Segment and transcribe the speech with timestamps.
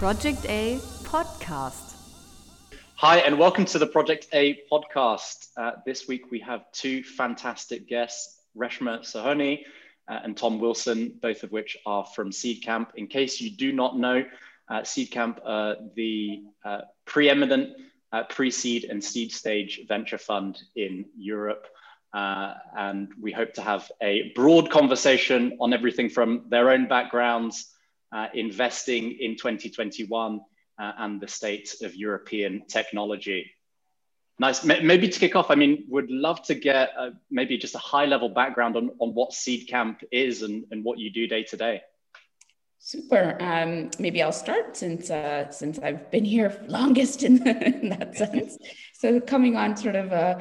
[0.00, 1.94] Project A podcast.
[2.94, 5.48] Hi, and welcome to the Project A podcast.
[5.58, 9.60] Uh, this week we have two fantastic guests, Reshma Sohoni
[10.08, 12.86] uh, and Tom Wilson, both of which are from Seedcamp.
[12.94, 14.24] In case you do not know,
[14.70, 16.44] uh, Seedcamp, uh, the
[17.04, 17.76] preeminent
[18.10, 21.66] uh, pre seed and seed stage venture fund in Europe.
[22.14, 27.74] Uh, and we hope to have a broad conversation on everything from their own backgrounds,
[28.34, 30.40] investing in 2021,
[30.80, 33.52] uh, and the state of European technology.
[34.38, 34.64] Nice.
[34.64, 38.06] Maybe to kick off, I mean, would love to get uh, maybe just a high
[38.06, 41.82] level background on, on what Seedcamp is and, and what you do day to day.
[42.78, 43.36] Super.
[43.40, 47.46] Um, maybe I'll start since uh, since I've been here longest in,
[47.82, 48.56] in that sense.
[48.94, 50.38] So coming on sort of uh,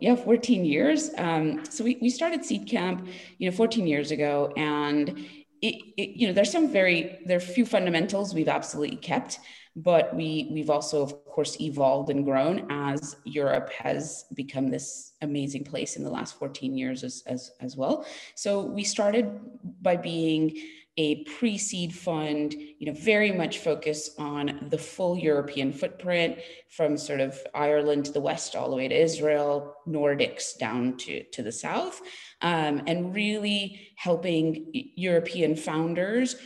[0.00, 1.10] yeah 14 years.
[1.18, 5.26] Um, so we, we started Seedcamp, you know, 14 years ago, and
[5.62, 9.40] it, it, you know there's some very there are few fundamentals we've absolutely kept,
[9.76, 15.64] but we we've also of course evolved and grown as Europe has become this amazing
[15.64, 18.06] place in the last 14 years as as, as well.
[18.34, 19.40] So we started
[19.82, 20.56] by being
[21.00, 27.20] a pre-seed fund, you know, very much focus on the full European footprint from sort
[27.20, 31.52] of Ireland to the west all the way to Israel, Nordics down to, to the
[31.52, 32.02] south,
[32.42, 36.36] um, and really helping European founders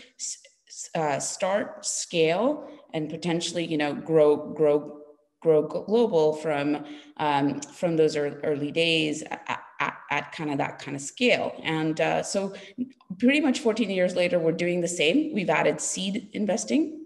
[0.95, 5.01] uh, start, scale, and potentially, you know, grow, grow,
[5.43, 6.85] grow global from
[7.17, 9.25] um, from those early days
[9.81, 11.55] at, at, kind of that kind of scale.
[11.63, 12.55] And uh, so
[13.19, 15.33] pretty much 14 years later, we're doing the same.
[15.35, 17.05] We've added seed investing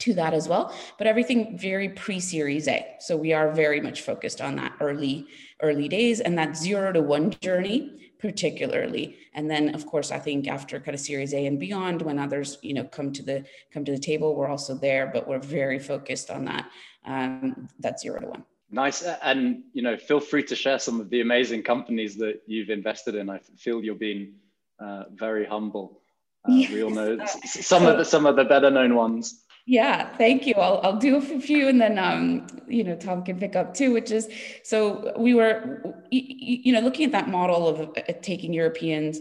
[0.00, 2.84] to that as well, but everything very pre-series A.
[2.98, 5.26] So we are very much focused on that early,
[5.62, 7.92] early days and that zero to one journey
[8.24, 12.18] particularly and then of course i think after kind of series a and beyond when
[12.18, 15.38] others you know come to the come to the table we're also there but we're
[15.38, 16.70] very focused on that
[17.04, 18.42] um, that zero to one
[18.74, 19.02] Nice.
[19.02, 23.14] And, you know, feel free to share some of the amazing companies that you've invested
[23.14, 23.30] in.
[23.30, 24.34] I feel you're being
[24.80, 26.00] uh, very humble.
[26.48, 26.72] Uh, yes.
[26.72, 29.44] We all know some of the some of the better known ones.
[29.66, 30.54] Yeah, thank you.
[30.56, 33.94] I'll, I'll do a few and then, um, you know, Tom can pick up too,
[33.94, 34.28] which is,
[34.62, 35.80] so we were,
[36.10, 39.20] you know, looking at that model of uh, taking Europeans,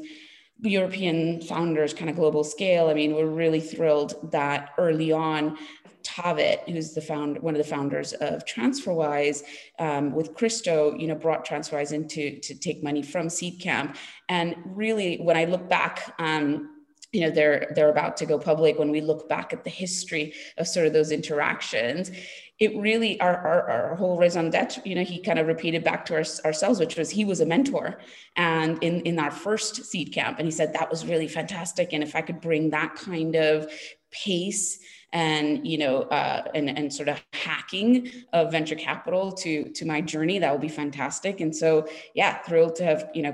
[0.64, 2.88] European founders kind of global scale.
[2.88, 5.58] I mean, we're really thrilled that early on
[6.04, 9.44] Taavet, who's the found one of the founders of TransferWise,
[9.80, 13.96] um, with Kristo, you know, brought TransferWise in to, take money from Seedcamp.
[14.30, 16.70] And really, when I look back, um,
[17.14, 18.80] you know, they're they're about to go public.
[18.80, 22.12] When we look back at the history of sort of those interactions,
[22.60, 26.06] it really our, our, our whole raison d'etre you know he kind of repeated back
[26.06, 28.00] to our, ourselves which was he was a mentor
[28.36, 30.38] and in in our first Seedcamp.
[30.38, 31.94] And he said that was really fantastic.
[31.94, 33.72] And if i could bring that kind of
[34.12, 34.80] pace
[35.14, 40.02] and you know uh, and and sort of hacking of venture capital to to my
[40.02, 43.34] journey that will be fantastic and so yeah thrilled to have you know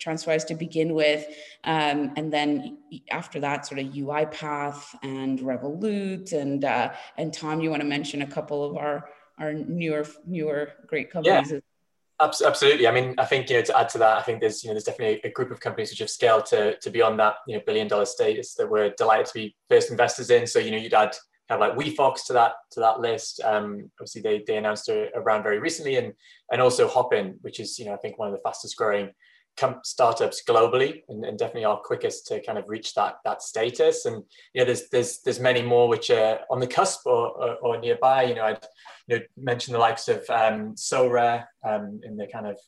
[0.00, 1.26] TransferWise to begin with
[1.64, 2.78] um, and then
[3.10, 8.22] after that sort of UiPath and revolut and uh, and tom you want to mention
[8.22, 11.58] a couple of our our newer newer great companies yeah.
[12.20, 12.88] Absolutely.
[12.88, 14.74] I mean, I think you know to add to that, I think there's you know
[14.74, 17.62] there's definitely a group of companies which have scaled to to beyond that you know
[17.64, 20.46] billion dollar status that we're delighted to be first investors in.
[20.46, 21.16] So you know you'd add
[21.48, 23.40] kind of like WeFox to that to that list.
[23.44, 26.12] Um, obviously, they they announced a, a round very recently, and
[26.50, 29.10] and also Hopin, which is you know I think one of the fastest growing
[29.82, 34.04] startups globally and, and, definitely are quickest to kind of reach that that status.
[34.04, 34.22] And
[34.54, 37.78] you know there's there's there's many more which are on the cusp or, or, or
[37.78, 38.24] nearby.
[38.24, 38.66] You know i'd
[39.06, 42.58] you know mention the likes of um Sorare um in the kind of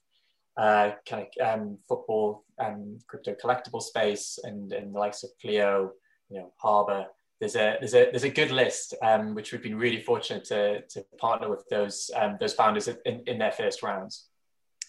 [0.57, 5.91] uh kind of um football and crypto collectible space and and the likes of Pleo
[6.29, 7.07] you know Harbr.
[7.41, 10.83] There's a there's a there's a good list um, which we've been really fortunate to
[10.83, 14.30] to partner with those um, those founders in, in their first rounds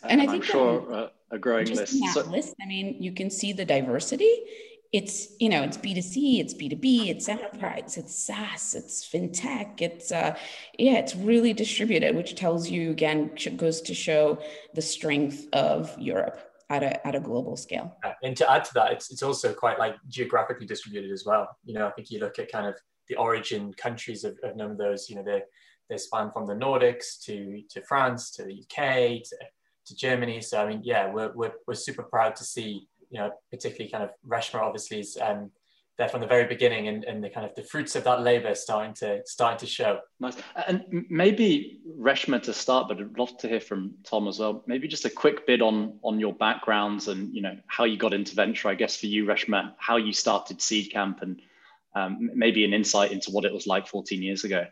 [0.03, 1.93] and, and I think I'm sure um, a growing just list.
[1.93, 4.43] That so, list, I mean, you can see the diversity.
[4.91, 8.75] It's you know, it's B two C, it's B two B, it's enterprise, it's SaaS,
[8.75, 10.35] it's fintech, it's uh,
[10.77, 14.39] yeah, it's really distributed, which tells you again goes to show
[14.73, 17.95] the strength of Europe at a at a global scale.
[18.23, 21.47] And to add to that, it's it's also quite like geographically distributed as well.
[21.63, 22.75] You know, I think you look at kind of
[23.07, 25.09] the origin countries of, of none of those.
[25.09, 25.43] You know, they
[25.89, 29.37] they span from the Nordics to to France to the UK to
[29.87, 30.41] to Germany.
[30.41, 34.03] So I mean, yeah, we're, we're, we're super proud to see, you know, particularly kind
[34.03, 35.51] of Reshma obviously is um,
[35.97, 38.55] there from the very beginning and, and the kind of the fruits of that labor
[38.55, 39.99] starting to starting to show.
[40.19, 40.37] Nice.
[40.67, 44.63] And maybe Reshma to start, but I'd love to hear from Tom as well.
[44.65, 48.13] Maybe just a quick bit on on your backgrounds and you know how you got
[48.13, 48.69] into venture.
[48.69, 51.41] I guess for you, Reshma, how you started Seedcamp and
[51.93, 54.65] um, maybe an insight into what it was like 14 years ago.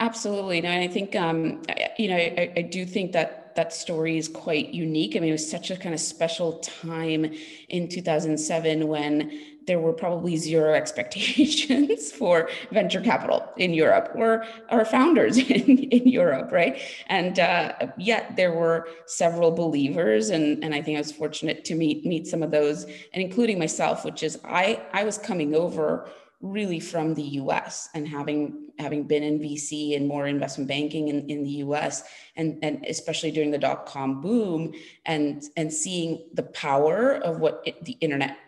[0.00, 0.60] Absolutely.
[0.60, 1.62] No, and I think, um,
[1.98, 5.16] you know, I, I, do think that that story is quite unique.
[5.16, 7.34] I mean, it was such a kind of special time
[7.68, 14.84] in 2007 when there were probably zero expectations for venture capital in Europe or our
[14.84, 16.80] founders in, in Europe, right?
[17.08, 21.74] And uh, yet there were several believers, and, and I think I was fortunate to
[21.74, 26.08] meet meet some of those, and including myself, which is I I was coming over
[26.40, 31.28] really from the US and having having been in VC and more investment banking in,
[31.28, 32.04] in the US
[32.36, 34.72] and, and especially during the dot-com boom
[35.04, 38.38] and and seeing the power of what it, the internet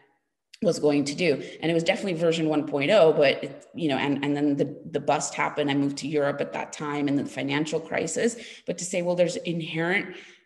[0.62, 1.42] was going to do.
[1.62, 5.00] And it was definitely version 1.0 but it, you know and, and then the, the
[5.00, 5.68] bust happened.
[5.68, 8.36] I moved to europe at that time and the financial crisis.
[8.66, 9.36] But to say well there's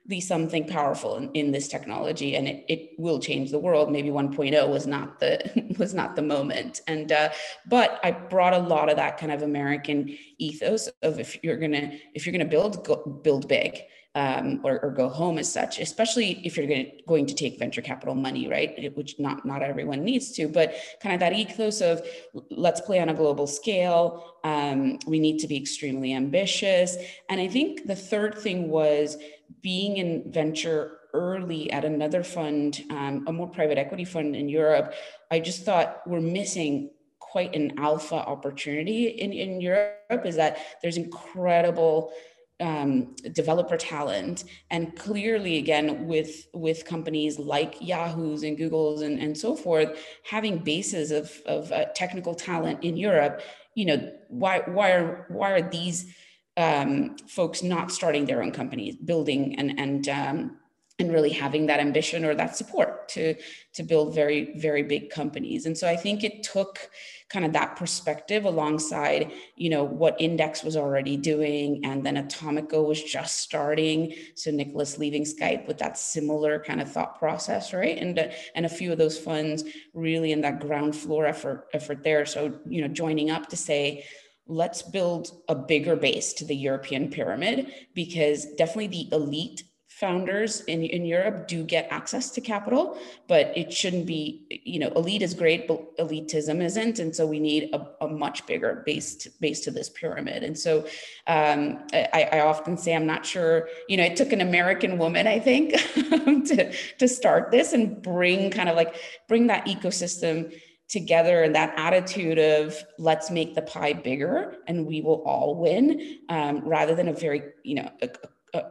[0.07, 3.91] inherently something powerful in, in this technology and it, it will change the world.
[3.91, 6.83] Maybe 1.0 was not the was not the moment.
[6.87, 7.31] And uh,
[7.67, 11.93] but i brought a lot of that kind of american ethos of if you're gonna
[12.15, 13.83] if you're gonna build go, build big
[14.15, 17.59] um, or, or, go home as such, especially if you're going to, going to take
[17.59, 18.95] venture capital money, right?
[18.95, 22.07] Which not not everyone needs to, but kind of that ethos of
[22.51, 24.37] let's play on a global scale.
[24.45, 26.97] Um, we need to be extremely ambitious,
[27.29, 29.17] and I think the third thing was
[29.63, 34.95] being in venture early at another fund, um, a more private equity fund in Europe.
[35.31, 40.25] I just thought we're missing quite an alpha opportunity in, in Europe.
[40.25, 42.13] Is that there's incredible
[42.61, 44.45] um, developer talent.
[44.71, 50.59] And clearly again with with companies like yahoo's and google's and, and so forth having
[50.59, 53.43] bases of, of uh, technical talent in europe
[53.75, 56.15] you know why why are why are these
[56.57, 60.57] um, folks not starting their own companies building and and um,
[61.01, 63.35] and really having that ambition or that support to
[63.73, 65.67] to build very very big companies.
[65.67, 66.89] And so i think it took
[67.29, 72.87] kind of that perspective alongside you know what index was already doing and then atomico
[72.87, 74.15] was just starting.
[74.37, 77.99] So Niklas leaving skype with that similar kind of thought process right?
[77.99, 79.65] And and a few of those funds
[79.95, 82.25] really in that ground floor effort effort there.
[82.25, 84.05] So you know joining up to say
[84.47, 89.63] let's build a bigger base to the european pyramid because definitely the elite
[90.01, 92.99] founders in, in Europe do get access to capital,
[93.29, 96.99] but it shouldn't be, you know, elite is great, but elitism isn't.
[96.99, 100.43] And so we need a, a much bigger base to, base to this pyramid.
[100.43, 100.81] And so
[101.29, 105.29] um, I, I, often say, I'm not sure, you know, it took an American woman,
[105.29, 108.97] I think, to, to start this and bring kind of like,
[109.29, 110.53] bring that ecosystem
[110.89, 116.19] together and that attitude of let's make the pie bigger and we will all win
[116.29, 118.11] um, rather than a very you know a,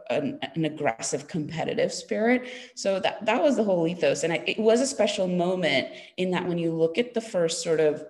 [0.10, 2.48] an, an, aggressive competitive spirit.
[2.76, 4.24] So that that was the whole ethos.
[4.24, 5.88] And I, it was a special moment
[6.18, 8.06] in that when you look at the first sort of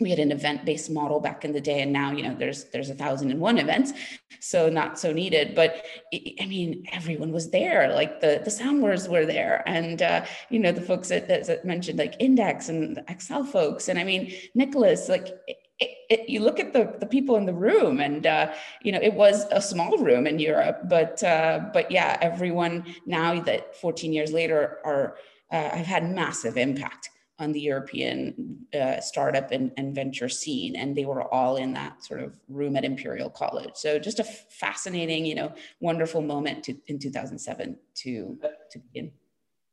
[0.00, 2.90] we had an event-based model back in the day and now you know there's there's
[2.90, 3.92] a thousand and one events
[4.40, 5.54] so not so needed.
[5.54, 9.62] But i mean everyone was there like the the soundboards were there.
[9.66, 13.88] And uh, you know the folks that, that mentioned like index and Accel folks.
[13.88, 15.28] And i mean Niklas like
[15.82, 18.52] it, it, you look at the, the people in the room and uh,
[18.82, 23.40] you know it was a small room in europe but uh, but yeah everyone now
[23.40, 25.16] that 14 years later are
[25.50, 30.96] uh, have had massive impact on the european uh, startup and, and venture scene and
[30.96, 33.72] they were all in that sort of room at imperial college.
[33.74, 38.38] So just a fascinating you know wonderful moment to, in 2007 to
[38.70, 39.12] to begin.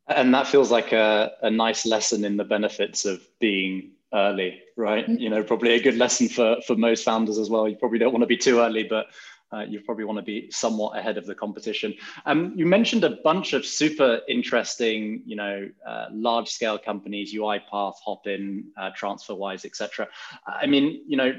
[0.07, 5.05] And that feels like a, a nice lesson in the benefits of being early, right?
[5.05, 5.19] Mm-hmm.
[5.19, 7.67] You know, probably a good lesson for for most founders as well.
[7.67, 9.07] You probably don't want to be too early, but
[9.51, 11.93] uh, you probably want to be somewhat ahead of the competition.
[12.25, 17.95] Um, you mentioned a bunch of super interesting, you know, uh, large scale companies, UiPath,
[18.03, 20.07] Hopin, uh, TransferWise, etc.
[20.45, 21.33] I mean, you know,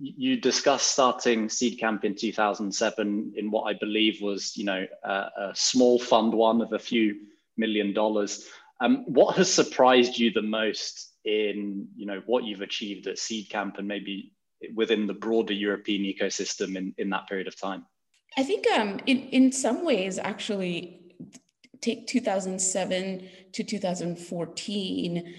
[0.00, 5.98] you discussed starting Seedcamp in 2007 in what I believe was, you know, a small
[5.98, 7.16] fund one of a few
[7.56, 8.46] million dollars.
[8.80, 13.78] Um, what has surprised you the most in you know what you've achieved at Seedcamp
[13.78, 14.32] and maybe
[14.74, 17.86] within the broader European ecosystem in, in that period of time?
[18.36, 21.00] I think um, in, in some ways, actually,
[21.80, 25.34] take 2007 to 2014,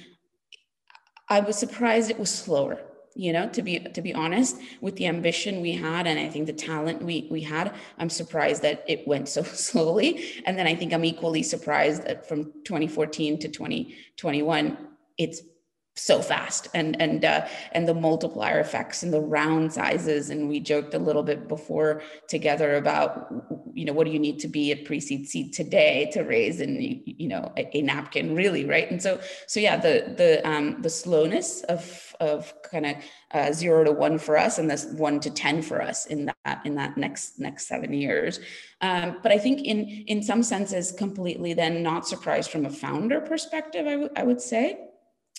[1.30, 2.82] I was surprised it was slower
[3.14, 6.46] you know to be to be honest with the ambition we had and i think
[6.46, 10.74] the talent we we had i'm surprised that it went so slowly and then i
[10.74, 14.78] think i'm equally surprised that from 2014 to 2021
[15.18, 15.42] it's
[15.96, 20.30] so fast and and uh, and the multiplier effects and the round sizes.
[20.30, 23.28] And we joked a little bit before together about
[23.74, 27.02] you know what do you need to be at pre-seed seed today to raise in
[27.06, 28.90] you know a, a napkin really right?
[28.90, 32.96] And so so yeah the the um the slowness of of kind of
[33.34, 36.62] uh, zero to one for us and this one to ten for us in that
[36.66, 38.40] in that next next seven years.
[38.80, 43.22] Um, but i think in in some senses completely then not surprised from a founder
[43.22, 44.80] perspective I, w- I would say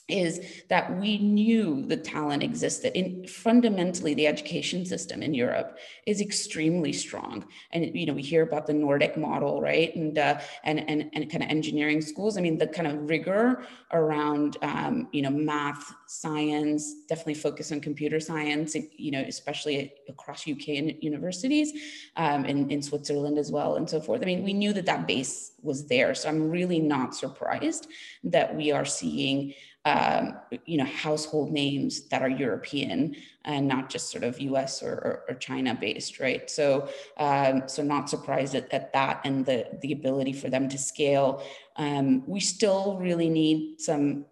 [0.08, 6.20] is that we knew the talent existed in fundamentally the education system in europe is
[6.20, 7.44] extremely strong.
[7.72, 9.94] And you know we hear about the nordic model right?
[9.94, 12.36] And uh, and, and and kind of engineering schools.
[12.36, 17.80] I mean the kind of rigor around um, you know math science definitely focus on
[17.80, 21.72] computer science you know especially across uk universities
[22.16, 24.22] um, in, in switzerland as well and so forth.
[24.22, 26.14] I mean we knew that that base was there.
[26.14, 27.86] So i'm really not surprised
[28.24, 34.10] that we are seeing um, you know, household names that are European and not just
[34.10, 34.80] sort of U.S.
[34.80, 36.48] or, or, or China based, right?
[36.48, 40.78] So, um, so not surprised at, at, that and the the ability for them to
[40.78, 41.42] scale.
[41.76, 44.26] Um, we still really need some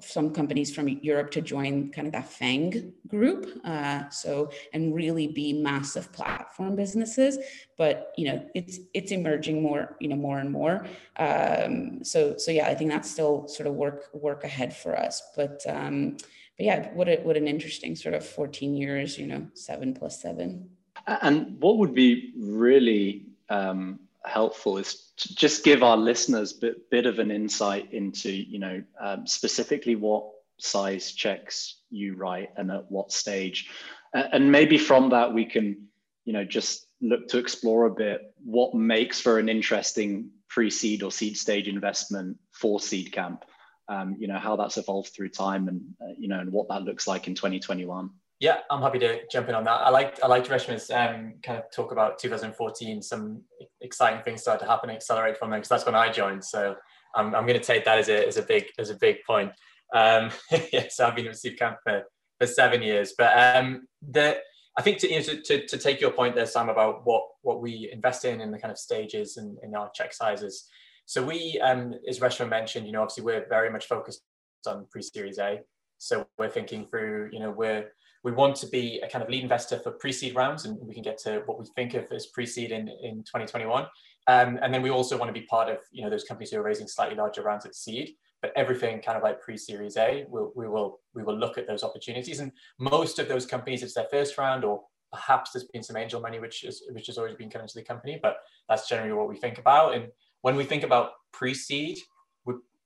[0.00, 3.46] some companies from Europe to join kind of that FANG group.
[3.64, 7.38] Uh, so and really be massive platform businesses.
[7.76, 10.86] But you know, it's it's emerging more, you know, more and more.
[11.16, 15.22] Um, so so yeah, I think that's still sort of work work ahead for us.
[15.36, 16.16] But um,
[16.56, 20.20] but yeah, what a, what an interesting sort of 14 years, you know, seven plus
[20.20, 20.68] seven.
[21.06, 26.90] And what would be really um, helpful is to just give our listeners a bit,
[26.90, 30.24] bit of an insight into, you know, um, specifically what
[30.58, 33.68] size checks you write and at what stage.
[34.14, 35.88] and maybe from that, we can,
[36.24, 41.10] you know, just look to explore a bit what makes for an interesting pre-seed or
[41.10, 43.40] seed stage investment for Seedcamp.
[43.88, 46.82] Um, you know, how that's evolved through time and, uh, you know, and what that
[46.82, 48.10] looks like in 2021.
[48.42, 49.70] Yeah, I'm happy to jump in on that.
[49.70, 53.00] I liked I liked Reshma's um, kind of talk about 2014.
[53.00, 53.42] Some
[53.80, 56.44] exciting things started to happen and accelerate from there because that's when I joined.
[56.44, 56.74] So
[57.14, 59.52] I'm, I'm going to take that as a as a big as a big point.
[59.94, 60.32] Um,
[60.72, 62.02] yeah, so I've been with Seedcamp for,
[62.40, 64.38] for seven years, but um, the
[64.76, 67.22] I think to, you know, to, to, to, take your point there, Sam, about what
[67.42, 70.68] what we invest in and the kind of stages and in our check sizes.
[71.06, 74.22] So we, um, as Reshma mentioned, you know, obviously we're very much focused
[74.66, 75.60] on pre-series A.
[75.98, 77.92] So we're thinking through, you know, we're
[78.24, 81.02] we want to be a kind of lead investor for pre-seed rounds, and we can
[81.02, 83.86] get to what we think of as pre-seed in, in 2021.
[84.28, 86.58] Um, and then we also want to be part of you know those companies who
[86.58, 88.10] are raising slightly larger rounds at seed.
[88.40, 91.84] But everything kind of like pre-series A, we'll, we will we will look at those
[91.84, 92.40] opportunities.
[92.40, 96.20] And most of those companies, it's their first round, or perhaps there's been some angel
[96.20, 98.18] money, which is which has always been coming to the company.
[98.20, 98.36] But
[98.68, 99.94] that's generally what we think about.
[99.94, 100.08] And
[100.42, 101.98] when we think about pre-seed,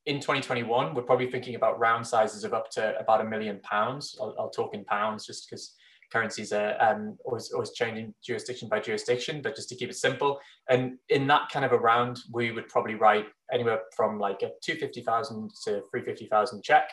[0.07, 4.17] in 2021, we're probably thinking about round sizes of up to about a million pounds.
[4.21, 5.75] I'll, I'll talk in pounds just because
[6.13, 10.41] currencies are um, always, always changing jurisdiction by jurisdiction, but just to keep it simple.
[10.71, 14.51] And in that kind of a round, we would probably write anywhere from like a
[14.63, 16.91] 250,000 to 350,000 check.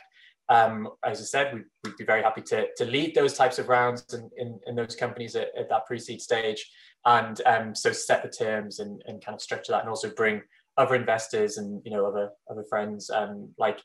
[0.49, 3.69] Um, as I said, we'd, we'd, be very happy to, to lead those types of
[3.69, 6.69] rounds in, in, in those companies at, at, that pre-seed stage.
[7.05, 10.41] And um, so set the terms and, and kind of structure that and also bring
[10.77, 13.79] other investors and you know other other friends um, like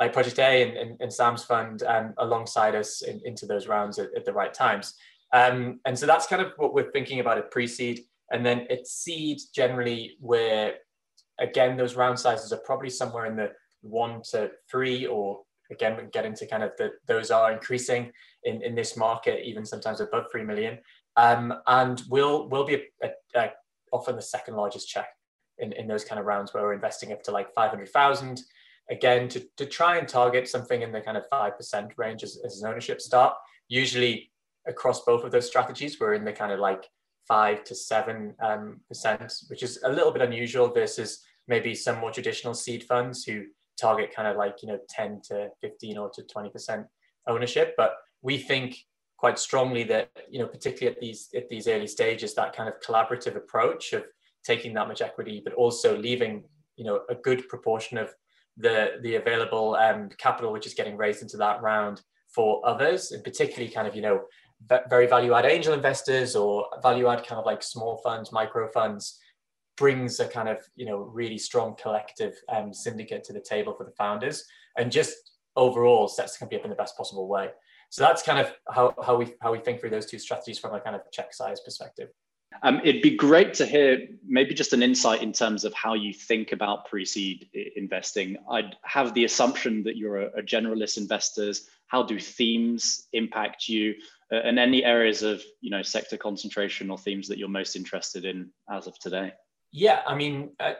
[0.00, 3.98] like Project A and, and, and Sam's fund um, alongside us in, into those rounds
[3.98, 4.94] at, at the right times.
[5.32, 8.00] Um, and so that's kind of what we're thinking about at pre-seed.
[8.32, 10.74] And then at seed, generally, where
[11.40, 16.02] again those round sizes are probably somewhere in the one to three, or again we
[16.02, 16.72] can get into kind of
[17.06, 18.10] those are increasing
[18.44, 20.78] in, in this market, even sometimes above three million.
[21.16, 23.50] Um, and will will be a, a, a,
[23.92, 25.06] often the second largest check
[25.58, 28.42] in, in those kind of rounds where we're investing up to like 500,000
[28.90, 32.60] again to, to try and target something in the kind of 5% range as, as
[32.60, 33.34] an ownership start.
[33.68, 34.30] Usually
[34.66, 36.88] across both of those strategies we're in the kind of like
[37.28, 42.10] 5 to 7 um, percent which is a little bit unusual versus maybe some more
[42.10, 43.44] traditional seed funds who
[43.78, 46.86] target kind of like you know 10 to 15 or to 20 percent
[47.26, 47.74] ownership.
[47.76, 48.76] But we think
[49.16, 52.80] quite strongly that you know particularly at these at these early stages that kind of
[52.80, 54.04] collaborative approach of
[54.44, 56.44] taking that much equity, but also leaving
[56.76, 58.14] you know a good proportion of
[58.56, 62.02] the the available um, capital which is getting raised into that round
[62.34, 64.22] for others, and particularly kind of you know
[64.88, 69.18] very value add angel investors or value add kind of like small funds, micro funds
[69.76, 73.84] brings a kind of you know really strong collective um, syndicate to the table for
[73.84, 74.44] the founders
[74.78, 75.14] and just
[75.56, 77.50] overall sets the company up in the best possible way.
[77.90, 80.74] So that's kind of how, how we how we think through those two strategies from
[80.74, 82.08] a kind of check size perspective
[82.62, 86.12] Um, it'd be great to hear maybe just an insight in terms of how you
[86.12, 88.36] think about pre-seed investing.
[88.50, 91.68] I'd have the assumption that you're a, a generalist investors.
[91.86, 93.94] How do themes impact you,
[94.32, 98.24] uh, and any areas of you know sector concentration or themes that you're most interested
[98.24, 99.32] in as of today?
[99.76, 100.72] Yeah, I mean, uh,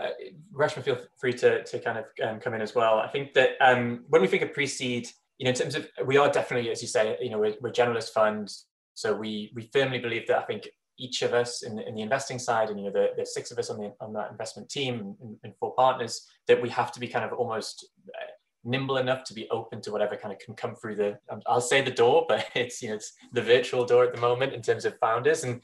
[0.53, 3.01] Reshma, feel free to, to kind of um, come in as well.
[3.01, 6.17] I think that um, when we think of pre-seed, you know, in terms of we
[6.17, 9.99] are definitely, as you say, you know, we're, we're generalist funds, so we we firmly
[9.99, 12.87] believe that I think each of us in the, in the investing side and you
[12.87, 15.75] know the, the six of us on the on that investment team and, and four
[15.75, 18.27] partners that we have to be kind of almost uh,
[18.65, 21.61] nimble enough to be open to whatever kind of can come through the um, I'll
[21.61, 24.63] say the door but it's you know it's the virtual door at the moment in
[24.63, 25.45] terms of founders.
[25.45, 25.61] And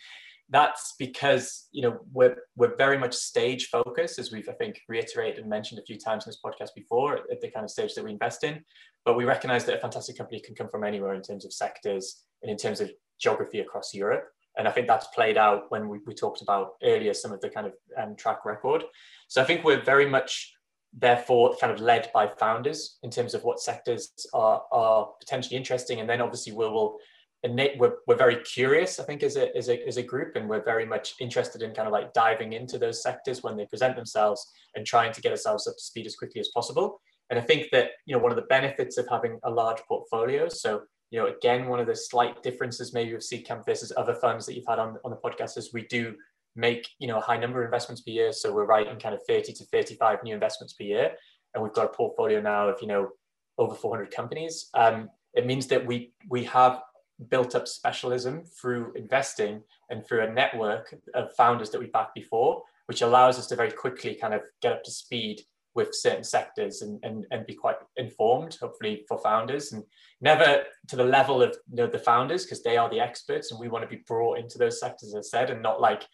[0.53, 5.41] that's because you know we're we're very much stage focused as we've I think reiterated
[5.41, 8.05] and mentioned a few times in this podcast before at the kind of stage that
[8.05, 8.63] we invest in.
[9.05, 12.25] But we recognize that a fantastic company can come from anywhere in terms of sectors
[12.43, 15.99] and in terms of geography across Europe and I think that's played out when we,
[16.07, 18.85] we talked about earlier some of the kind of um, track record.
[19.29, 20.53] So I think we're very much
[20.93, 26.01] therefore kind of led by founders in terms of what sectors are, are potentially interesting.
[26.01, 26.99] And then obviously we will
[27.45, 30.49] innate, we're, we're very curious, I think, as a, as, a, as a group, and
[30.49, 33.97] we're very much interested in kind of like diving into those sectors when they present
[33.97, 37.01] themselves and trying to get ourselves up to speed as quickly as possible.
[37.31, 40.49] And I think that, you know, one of the benefits of having a large portfolio,
[40.49, 44.47] so you know, again, one of the slight differences maybe with Seedcamp versus other funds
[44.47, 46.15] that you've had on, on the podcast is we do
[46.55, 48.33] make, you know, a high number of investments per year.
[48.33, 51.13] So we're writing kind of 30 to 35 new investments per year.
[51.55, 53.11] And we've got a portfolio now of, you know,
[53.59, 54.71] over 400 companies.
[54.75, 56.81] Um, it means that we, we have
[57.29, 62.63] built up specialism through investing and through a network of founders that we backed before,
[62.87, 65.43] which allows us to very quickly kind of get up to speed
[65.81, 69.83] with certain sectors and, and, and be quite informed, hopefully for founders and
[70.21, 73.59] never to the level of you know, the founders because they are the experts and
[73.59, 76.07] we want to be brought into those sectors, as I said, and not like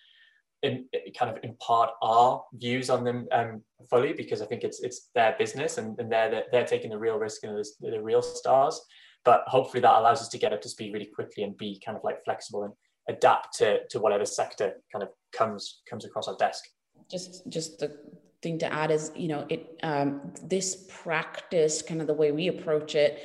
[0.62, 0.86] in,
[1.18, 5.34] kind of impart our views on them um, fully because I think it's it's their
[5.38, 8.80] business and, and they're, they're taking the real risk and the, the real stars.
[9.24, 11.98] But hopefully that allows us to get up to speed really quickly and be kind
[11.98, 12.72] of like flexible and
[13.08, 16.62] adapt to, to whatever sector kind of comes comes across our desk.
[17.10, 17.98] Just just the
[18.42, 22.48] thing to add is, you know, it um, this practice, kind of the way we
[22.48, 23.20] approach it,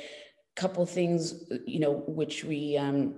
[0.56, 3.14] couple things, you know, which we um,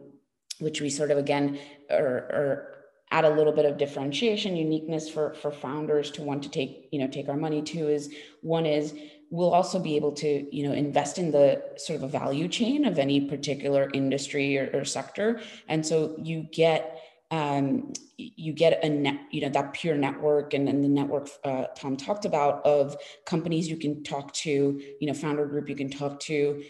[0.60, 1.58] which we sort of again
[1.90, 2.74] are, are
[3.10, 6.98] add a little bit of differentiation, uniqueness for for founders to want to take, you
[6.98, 8.94] know, take our money to is one is
[9.30, 12.84] we'll also be able to you know invest in the sort of a value chain
[12.84, 15.40] of any particular industry or, or sector.
[15.68, 17.00] And so you get
[17.34, 21.64] um, you get a net, you know, that pure network and, and the network uh,
[21.76, 25.90] Tom talked about of companies you can talk to, you know, founder group you can
[25.90, 26.62] talk to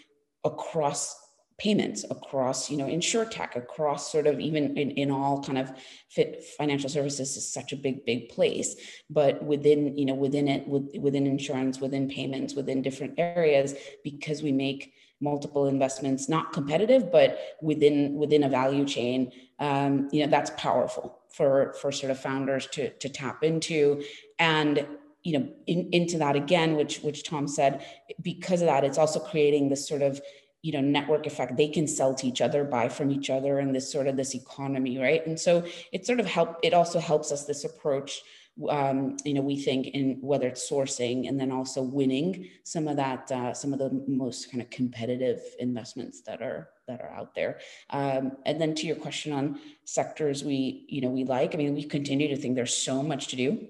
[0.42, 1.20] across
[1.58, 5.70] payments, across, you know, insure tech, across sort of even in, in all kind of
[6.08, 8.74] fit financial services is such a big, big place.
[9.10, 14.42] But within, you know, within it, with, within insurance, within payments, within different areas, because
[14.42, 20.30] we make multiple investments, not competitive, but within within a value chain, um, you know,
[20.30, 24.02] that's powerful for for sort of founders to to tap into.
[24.38, 24.86] And
[25.22, 27.82] you know in, into that again which which tom said
[28.20, 30.20] because of that it's also creating this sort of
[30.64, 31.58] you know network effect.
[31.58, 34.34] They can sell to each other buy from each other and this sort of this
[34.34, 35.24] economy right?
[35.26, 38.22] And so it sort of help it also helps us this approach
[38.68, 42.96] um, you know, we think in whether it's sourcing and then also winning some of
[42.96, 47.34] that, uh, some of the most kind of competitive investments that are that are out
[47.34, 47.58] there.
[47.90, 51.54] Um, and then to your question on sectors we, you know, we like.
[51.54, 53.66] I mean, we continue to think there's so much to do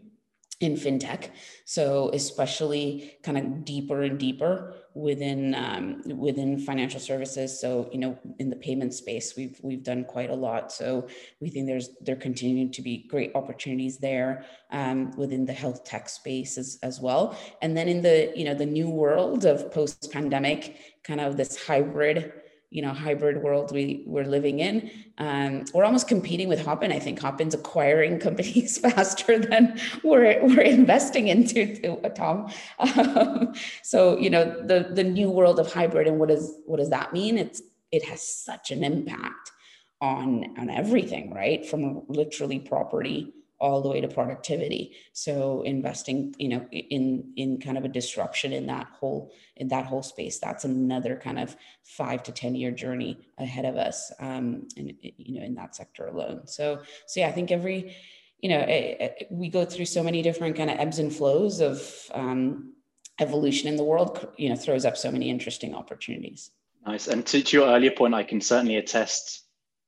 [0.61, 1.31] in fintech.
[1.65, 7.59] So especially kind of deeper and deeper within um, within financial services.
[7.61, 10.71] So you know, in the payment space, we've we've done quite a lot.
[10.71, 11.09] So
[11.41, 16.09] we think there's there continuing to be great opportunities there um, within the health tech
[16.09, 17.37] space as, as well.
[17.61, 21.67] And then in the you know the new world of post pandemic, kind of this
[21.67, 22.33] hybrid
[22.75, 24.91] you know hybrid world we we're living in.
[25.19, 26.91] Um, we're almost competing with hopin.
[26.91, 32.51] I think hopin's acquiring companies faster than we're we're investing into to, uh, tom.
[32.81, 36.91] Um, so you know the the new world of hybrid and what does what does
[36.91, 37.39] that mean?
[37.39, 39.53] It's it has such an impact
[40.01, 41.65] on on everything right?
[41.65, 44.97] From literally property all the way to productivity.
[45.13, 49.87] So investing you know in in kind of a disruption in that whole in that
[49.87, 54.67] whole space that's another kind of five to ten year journey ahead of us um
[54.77, 56.47] and you know in that sector alone.
[56.47, 57.97] So so yeah i think every
[58.41, 61.61] you know it, it, we go through so many different kind of ebbs and flows
[61.61, 62.75] of um
[63.21, 66.51] evolution in the world you know throws up so many interesting opportunities.
[66.85, 67.07] Nice.
[67.07, 69.44] And to, to your earlier point i can certainly attest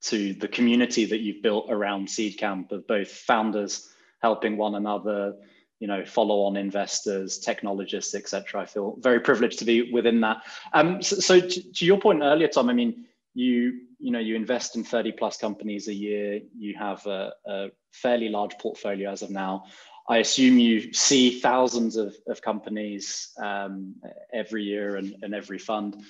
[0.06, 3.88] to the community that you've built around Seedcamp of both founders
[4.22, 5.34] helping one another,
[5.80, 8.62] you know, follow-on investors, technologists, etc.
[8.62, 10.42] I feel very privileged to be within that.
[10.72, 14.34] Um, so, so to, to, your point earlier, Tom, I mean, you you know you
[14.34, 16.40] invest in 30 plus companies a year.
[16.56, 19.64] You have a, a fairly large portfolio as of now.
[20.08, 23.96] I assume you see thousands of, of companies um,
[24.32, 26.04] every year and, and every fund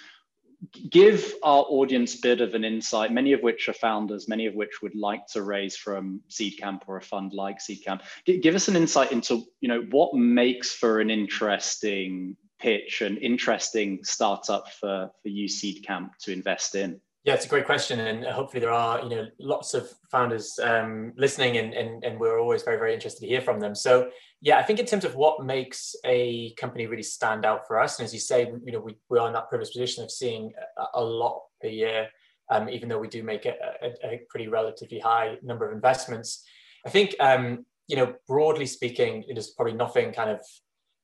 [0.90, 4.54] give our audience a bit of an insight, many of which are founders, many of
[4.54, 8.02] which would like to raise from Seedcamp or a fund like Seedcamp.
[8.24, 14.02] Give us an insight into, you know, what makes for an interesting pitch, an interesting
[14.02, 17.00] startup for, for you Seedcamp to invest in.
[17.26, 21.12] Yeah, it's a great question, and hopefully there are you know lots of founders um,
[21.16, 23.74] listening, and, and and we're always very very interested to hear from them.
[23.74, 24.10] So
[24.40, 27.98] yeah, I think in terms of what makes a company really stand out for us,
[27.98, 30.52] and as you say, you know we we are in that privileged position of seeing
[30.78, 32.06] a, a lot per year,
[32.52, 36.44] um, even though we do make a, a, a, pretty relatively high number of investments.
[36.86, 40.46] I think um, you know broadly speaking, it is probably nothing kind of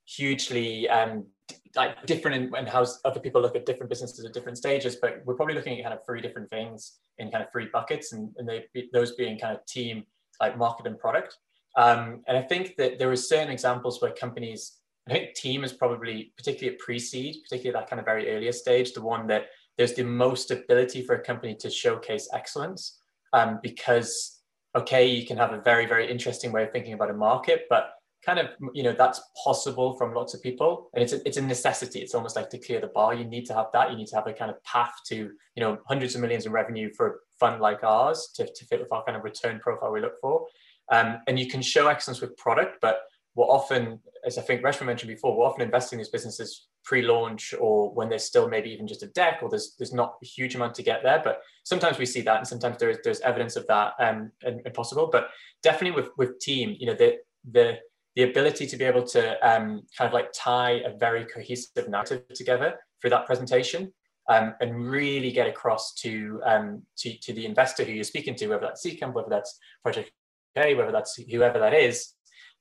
[0.06, 1.26] hugely um,
[1.74, 5.22] like different in, in how other people look at different businesses at different stages, but
[5.24, 8.30] we're probably looking at kind of three different things in kind of three buckets, and,
[8.36, 10.04] and they, those being kind of team,
[10.40, 11.38] like market and product.
[11.76, 15.72] Um, and I think that there are certain examples where companies, I think team is
[15.72, 19.46] probably, particularly at pre-seed, particularly that kind of very earlier stage, the one that
[19.78, 22.98] there's the most ability for a company to showcase excellence
[23.32, 24.42] um, because,
[24.74, 27.94] okay, you can have a very, very interesting way of thinking about a market, but
[28.24, 30.90] kind of you know that's possible from lots of people.
[30.94, 32.00] And it's a, it's a necessity.
[32.00, 33.14] It's almost like to clear the bar.
[33.14, 33.90] You need to have that.
[33.90, 36.52] You need to have a kind of path to you know hundreds of millions in
[36.52, 39.92] revenue for a fund like ours to, to fit with our kind of return profile
[39.92, 40.46] we look for.
[40.90, 43.02] Um, and you can show excellence with product but
[43.34, 47.54] we're often as i think Reshma mentioned before we're often investing in these businesses pre-launch
[47.60, 50.54] or when there's still maybe even just a deck or there's there's not a huge
[50.54, 51.20] amount to get there.
[51.22, 54.74] But sometimes we see that and sometimes there's there's evidence of that um, and, and
[54.74, 55.08] possible.
[55.10, 55.28] But
[55.62, 57.18] definitely with with team you know the
[57.50, 57.78] the
[58.16, 62.22] the ability to be able to um, kind of like tie a very cohesive narrative
[62.34, 63.92] together through that presentation
[64.28, 68.46] um, and really get across to, um, to, to the investor who you're speaking to,
[68.48, 70.12] whether that's Seedcamp, whether that's Project
[70.56, 72.12] A, whether that's whoever that is,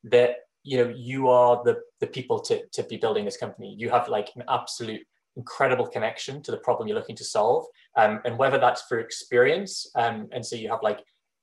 [0.05, 3.75] that you know you are the, the people to, to be building this company.
[3.77, 5.01] You have like an absolute
[5.35, 7.65] incredible connection to the problem you're looking to solve,
[7.97, 10.99] um, and whether that's through experience, um, and so you have like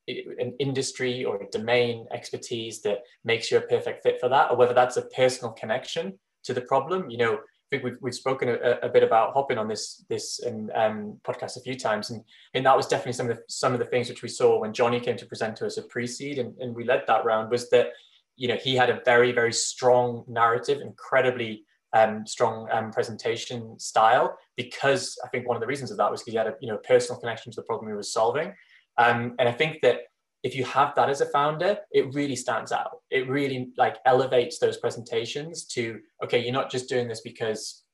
[0.09, 4.57] an industry or a domain expertise that makes you a perfect fit for that, or
[4.57, 7.11] whether that's a personal connection to the problem.
[7.11, 10.41] You know, I think we've, we've spoken a, a bit about Hopin on this this
[10.47, 13.75] um, um, podcast a few times, and, and that was definitely some of the some
[13.75, 16.39] of the things which we saw when Johnny came to present to us a pre-seed,
[16.39, 17.89] and, and we led that round was that
[18.37, 24.37] you know he had a very very strong narrative, incredibly um, strong um, presentation style
[24.57, 26.69] because I think one of the reasons of that was because he had a you
[26.69, 28.53] know personal connection to the problem he was solving.
[28.99, 30.01] Um, and I think that
[30.43, 32.99] if you have that as a founder, it really stands out.
[33.11, 37.85] It really like elevates those presentations to okay, you're not just doing this because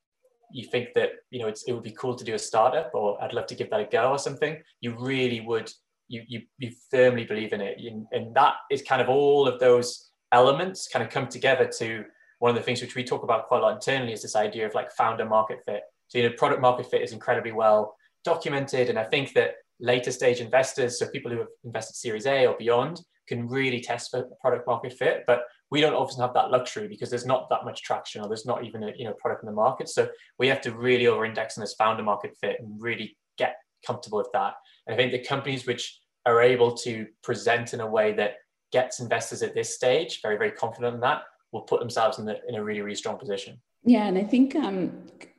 [0.51, 3.33] you think that you know it would be cool to do a startup or I'd
[3.33, 4.61] love to give that a go or something.
[4.81, 5.71] You really would.
[6.07, 9.59] You you you firmly believe in it, you, and that is kind of all of
[9.59, 12.05] those elements kind of come together to
[12.39, 14.67] one of the things which we talk about quite a lot internally is this idea
[14.67, 15.81] of like founder market fit.
[16.09, 20.11] So you know, product market fit is incredibly well documented, and I think that later
[20.11, 24.25] stage investors, so people who have invested Series A or beyond, can really test for
[24.39, 25.23] product market fit.
[25.25, 28.45] But we don't often have that luxury because there's not that much traction or there's
[28.45, 29.89] not even a you know product in the market.
[29.89, 30.07] So
[30.37, 34.29] we have to really over-index on this founder market fit and really get comfortable with
[34.33, 34.53] that.
[34.87, 38.35] And I think the companies which are able to present in a way that
[38.71, 42.39] gets investors at this stage very, very confident in that will put themselves in, the,
[42.47, 43.61] in a really, really strong position.
[43.83, 44.91] Yeah, and I think um,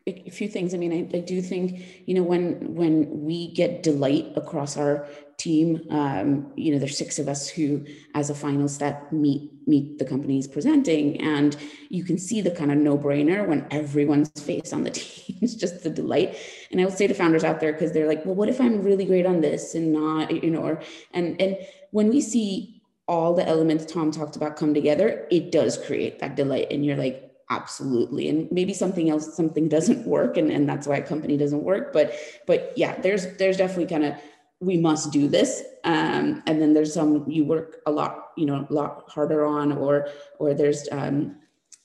[0.07, 0.73] a few things.
[0.73, 5.07] I mean, I, I, do think you know when when we get delight across our
[5.37, 9.99] team, um, you know, there's six of us who, as a final step, meet meet
[9.99, 11.57] the companies presenting, and
[11.89, 15.57] you can see the kind of no brainer when everyone's face on the team is
[15.57, 16.37] just the delight.
[16.71, 18.83] And I will say to founders out there because they're like, well, what if I'm
[18.83, 20.81] really great on this and not, you know, or
[21.13, 21.59] and and
[21.91, 26.37] when we see all the elements Tom talked about come together, it does create that
[26.37, 28.29] delight, and you're like, absolutely.
[28.29, 31.93] And maybe something else something doesn't work and, and that's why a company doesn't work.
[31.93, 32.15] But
[32.47, 34.15] but yeah there's there's definitely kind of
[34.61, 35.63] we must do this.
[35.85, 39.73] Um, and then there's some you work a lot you know a lot harder on
[39.73, 41.37] or or there's um,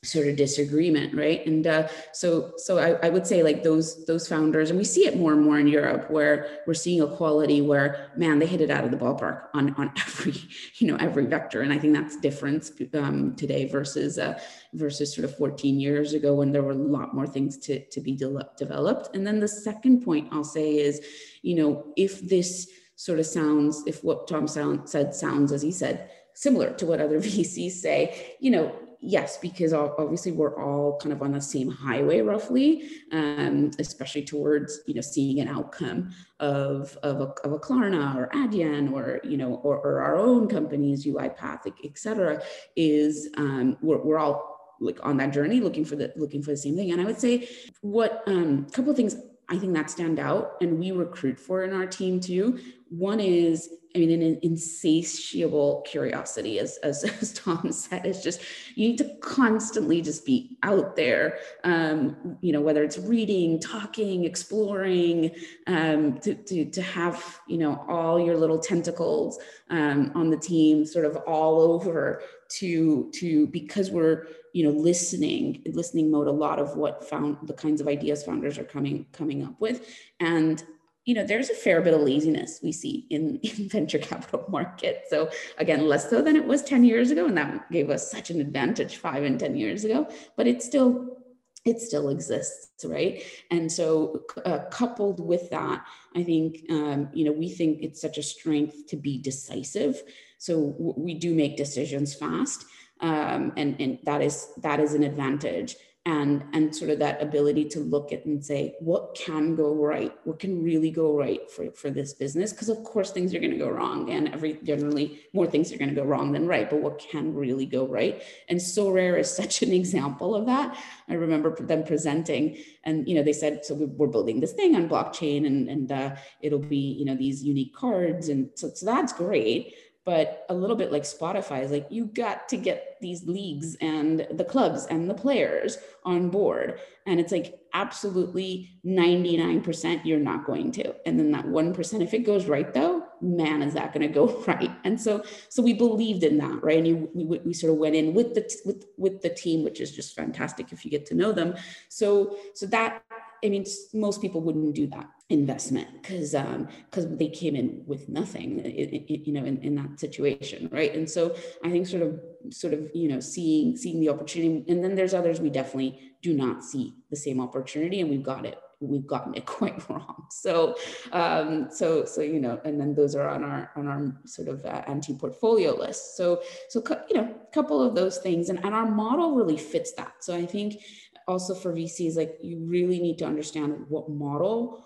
[0.03, 1.45] sort of disagreement right?
[1.45, 5.05] And uh, so so I, I, would say like those those founders and we see
[5.05, 8.61] it more and more in europe where we're seeing a quality where man they hit
[8.61, 10.33] it out of the ballpark on on every
[10.79, 11.61] you know every vector.
[11.61, 14.39] And i think that's different um, today versus uh,
[14.73, 18.01] versus sort of 14 years ago when there were a lot more things to to
[18.01, 19.15] be de- developed.
[19.15, 21.05] And then the second point i'll say is
[21.43, 25.71] you know if this sort of sounds, if what Tom sound, said sounds, as he
[25.71, 31.11] said, similar to what other VCs say, you know, yes, because obviously we're all kind
[31.11, 36.97] of on the same highway roughly, um, especially towards you know seeing an outcome of
[37.03, 41.05] of a, of a Klarna or Adyen or you know or, or our own companies
[41.05, 42.41] UiPath, et cetera,
[42.75, 46.57] is um, we're, we're all like on that journey looking for the looking for the
[46.57, 46.91] same thing.
[46.91, 47.49] And I would say
[47.81, 49.15] what a um, couple of things
[49.51, 52.59] I think that stand out and we recruit for in our team too.
[52.89, 58.41] One is I mean, an insatiable curiosity, as, as, as Tom said, it's just
[58.75, 64.23] you need to constantly just be out there, um, you know, whether it's reading, talking,
[64.23, 65.31] exploring,
[65.67, 70.85] um, to, to, to have, you know, all your little tentacles um, on the team
[70.85, 72.23] sort of all over
[72.59, 77.53] to, to, because we're, you know, listening, listening mode, a lot of what found the
[77.53, 79.87] kinds of ideas founders are coming, coming up with.
[80.19, 80.63] And
[81.05, 85.05] you know, there's a fair bit of laziness we see in, in venture capital market.
[85.09, 87.25] So again, less so than it was 10 years ago.
[87.25, 91.17] And that gave us such an advantage five and 10 years ago, but it still,
[91.65, 93.23] it still exists, right?
[93.49, 95.85] And so uh, coupled with that,
[96.15, 100.01] I think, um, you know, we think it's such a strength to be decisive.
[100.41, 102.65] So we do make decisions fast.
[102.99, 105.75] Um, and, and that is, that is an advantage.
[106.03, 110.11] And and sort of that ability to look at and say what can go right?
[110.23, 112.51] What can really go right for for this business?
[112.51, 115.77] Because of course things are going to go wrong and every generally more things are
[115.77, 118.23] going to go wrong than right but what can really go right?
[118.49, 120.75] And Sorare is such an example of that.
[121.07, 124.89] I remember them presenting and you know they said so we're building this thing on
[124.89, 129.13] blockchain and and uh, it'll be you know these unique cards and so, so that's
[129.13, 133.75] great but a little bit like Spotify is like you got to get these leagues
[133.81, 136.79] and the clubs and the players on board.
[137.05, 140.95] And it's like absolutely 99% you're not going to.
[141.05, 144.43] And then that 1%, if it goes right though, man, is that going to go
[144.47, 144.71] right?
[144.83, 146.77] And so, so we believed in that, right?
[146.77, 149.79] And you, we, we sort of went in with the, with, with the team, which
[149.79, 151.55] is just fantastic if you get to know them.
[151.89, 153.03] So, so that
[153.43, 158.09] I mean, most people wouldn't do that investment because because um, they came in with
[158.09, 158.61] nothing,
[159.07, 160.93] you know, in, in that situation, right?
[160.93, 164.83] And so I think sort of sort of you know seeing seeing the opportunity, and
[164.83, 168.59] then there's others we definitely do not see the same opportunity, and we've got it
[168.81, 170.25] we've gotten it quite wrong.
[170.31, 170.75] So,
[171.11, 174.65] um, so, so you know, and then those are on our on our sort of
[174.65, 176.17] uh, anti-portfolio list.
[176.17, 179.93] So, so you know, a couple of those things, and and our model really fits
[179.93, 180.15] that.
[180.19, 180.81] So I think
[181.27, 184.83] also for VCs, like you really need to understand what model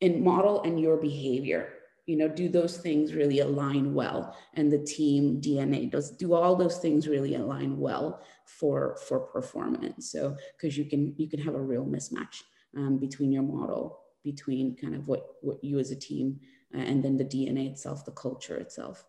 [0.00, 1.74] and model and your behavior.
[2.06, 4.36] You know, do those things really align well?
[4.54, 10.10] And the team DNA does do all those things really align well for for performance.
[10.10, 12.42] So because you can you can have a real mismatch
[12.76, 16.40] um, between your model, between kind of what what you as a team,
[16.74, 19.04] uh, and then the DNA itself, the culture itself.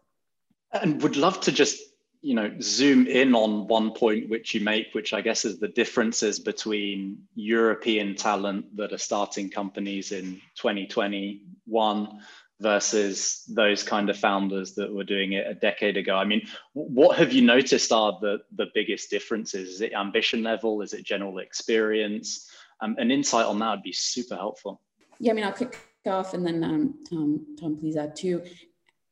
[0.73, 1.81] And would love to just
[2.21, 5.67] you know zoom in on one point which you make which i guess is the
[5.69, 12.19] differences between european talent that are starting companies in 2021
[12.61, 16.15] versus those kind of founders that were doing it a decade ago.
[16.15, 19.69] I mean what have you noticed are the the biggest differences?
[19.69, 20.81] Is it ambition level?
[20.81, 22.49] Is it general experience?
[22.79, 24.79] Um, an insight on that would be super helpful.
[25.19, 28.41] Yeah i mean i'll kick off and then um, tom tom please add too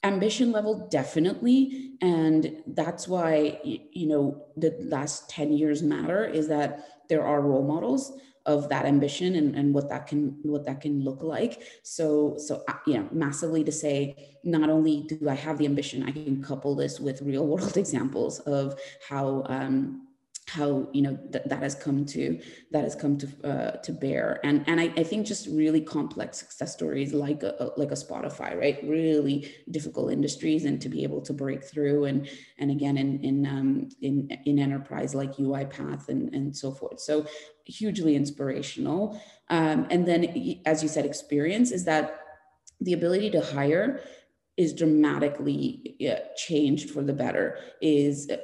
[0.04, 1.94] ambition level definitely.
[2.02, 7.68] And that's why you know the last 10 years matter is that there are role
[7.68, 8.14] models
[8.46, 11.62] of that ambition and, and what that can what that can look like.
[11.84, 16.04] So so uh, you know massively to say not only do i have the ambition
[16.04, 20.08] i can couple this with real world examples of how um,
[20.50, 22.40] how you know th- that has come to
[22.72, 24.40] that has come to uh, to bear.
[24.44, 28.58] And and I, I, think just really complex success stories like a, like a spotify
[28.58, 28.80] right?
[28.84, 33.46] Really difficult industries and to be able to break through and and again in in
[33.46, 37.00] um, in, in enterprise like uipath and and so forth.
[37.00, 37.26] So
[37.66, 39.22] hugely inspirational.
[39.50, 42.20] Um, and then as you said experience is that
[42.82, 44.02] the ability to hire
[44.60, 45.96] is dramatically
[46.36, 48.36] changed for the better is uh,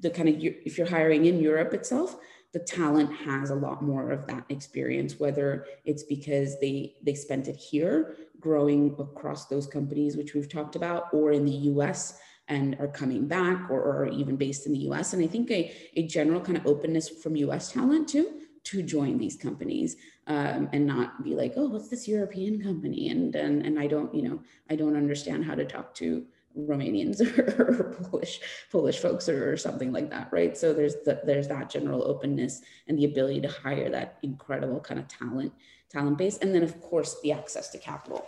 [0.00, 2.18] the kind of if you're hiring in Europe itself
[2.52, 7.48] the talent has a lot more of that experience whether it's because they they spent
[7.48, 12.76] it here growing across those companies which we've talked about or in the US and
[12.78, 16.06] are coming back or, or even based in the US and I think a, a
[16.06, 19.96] general kind of openness from US talent too to join these companies
[20.28, 23.08] um, and not be like, oh, what's this European company?
[23.08, 26.24] And, and, and I don't, you know, I don't understand how to talk to
[26.56, 27.20] Romanians
[27.58, 30.56] or, Polish, Polish folks or, or, something like that, right?
[30.56, 35.00] So there's the, there's that general openness and the ability to hire that incredible kind
[35.00, 35.52] of talent,
[35.88, 36.38] talent base.
[36.38, 38.26] And then of course the access to capital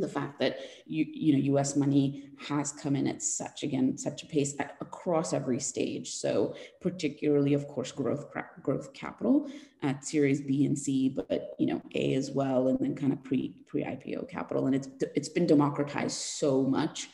[0.00, 1.76] the fact that you you know U.S.
[1.76, 6.12] money has come in at such again such a pace across every stage.
[6.14, 8.26] So particularly, of course, growth
[8.62, 9.50] growth capital
[9.82, 13.22] at Series B and C, but you know A as well, and then kind of
[13.22, 17.08] pre pre IPO capital, and it's it's been democratized so much.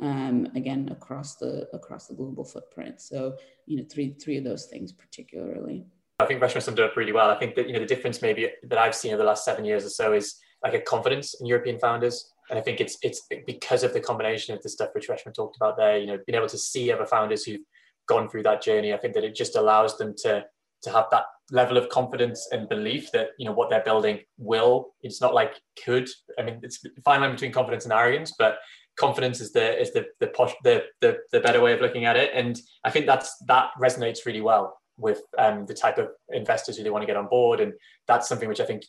[0.00, 3.00] Um, again, across the across the global footprint.
[3.02, 5.84] So you know three three of those things particularly.
[6.20, 7.30] I think Reshma summed it up really well.
[7.30, 9.64] I think that you know the difference maybe that I've seen over the last seven
[9.64, 12.32] years or so is like a confidence in European founders.
[12.48, 15.56] And I think it's it's because of the combination of the stuff which Reshma talked
[15.56, 17.60] about there, you know, being able to see other founders who've
[18.08, 18.92] gone through that journey.
[18.92, 20.44] I think that it just allows them to
[20.82, 24.94] to have that level of confidence and belief that you know what they're building will.
[25.02, 26.08] It's not like could.
[26.38, 28.58] I mean, it's fine line between confidence and arrogance, but
[28.98, 32.16] confidence is the is the the posh the, the the better way of looking at
[32.16, 32.30] it.
[32.34, 36.84] And I think that's that resonates really well with um, the type of investors who
[36.84, 37.60] they want to get on board.
[37.60, 37.72] And
[38.06, 38.84] that's something which I think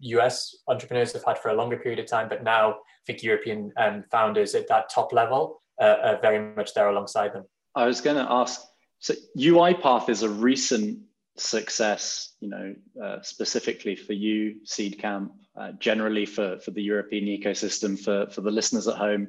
[0.00, 3.72] US entrepreneurs have had for a longer period of time, but now I think European
[3.76, 7.44] um, founders at that top level uh, are very much there alongside them.
[7.74, 8.60] I was going to ask,
[8.98, 11.00] so UiPath is a recent
[11.36, 17.98] success, you know, uh, specifically for you, Seedcamp, uh, generally for, for the European ecosystem,
[17.98, 19.28] for, for the listeners at home.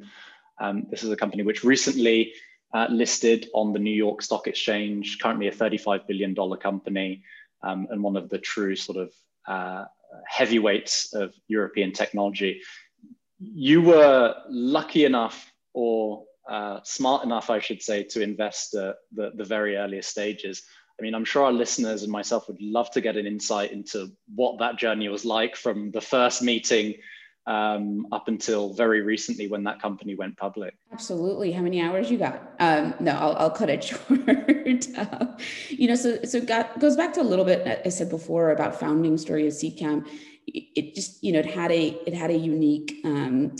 [0.60, 2.34] Um, this is a company which recently
[2.74, 7.24] uh, listed on the New York Stock Exchange, currently a $35 billion company,
[7.64, 9.14] um, and one of the true sort of
[9.48, 9.86] uh,
[10.26, 12.62] heavyweights of European technology.
[13.40, 19.32] You were lucky enough or uh, smart enough, I should say, to invest uh, the,
[19.36, 20.64] the very earliest stages.
[21.00, 24.12] I mean, I'm sure our listeners and myself would love to get an insight into
[24.34, 26.96] what that journey was like from the first meeting
[27.48, 30.76] um, up until very recently when that company went public.
[30.92, 31.54] Absolutely.
[31.54, 32.42] How many hours you got?
[32.60, 34.88] Um, no, I'll, I'll, cut it short.
[34.98, 35.26] uh,
[35.70, 38.78] you know, so so got goes back to a little bit I said before about
[38.78, 40.08] founding story of Seedcamp.
[40.46, 43.00] It, it just you know it had a it had a unique.
[43.06, 43.56] Um,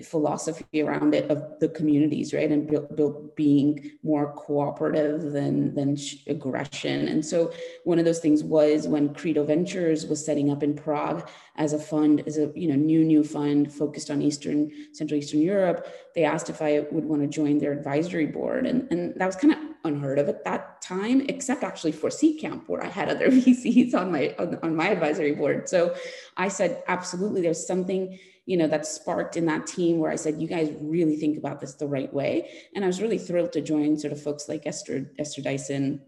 [0.00, 2.50] philosophy around it of the communities, right?
[2.50, 7.08] And built, built being more cooperative than, than aggression.
[7.08, 7.52] And so
[7.84, 11.78] one of those things was when Credo Ventures was setting up in Prague as a
[11.78, 16.24] fund, as a you know new new fund focused on Eastern Central Eastern Europe, they
[16.24, 19.52] asked if I would want to join their advisory board, and and that was kind
[19.52, 23.94] of unheard of at that time, except actually for Seedcamp, where I had other VCs
[23.94, 25.68] on my on, on my advisory board.
[25.68, 25.94] So
[26.36, 30.40] I said absolutely, there's something you know, that sparked in that team where I said,
[30.40, 32.50] you guys really think about this the right way.
[32.74, 36.00] And I was really thrilled to join sort of folks like Esther, Esther Dyson,